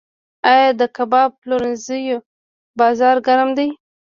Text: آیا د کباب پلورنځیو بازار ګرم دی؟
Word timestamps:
آیا 0.51 0.67
د 0.79 0.81
کباب 0.95 1.29
پلورنځیو 1.41 2.17
بازار 2.79 3.15
ګرم 3.27 3.49
دی؟ 3.57 3.67